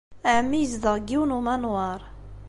[0.35, 2.01] Ɛemmi yezdeɣ deg yiwen n umanwaṛ.